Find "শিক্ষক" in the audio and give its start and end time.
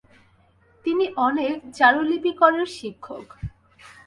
2.77-3.25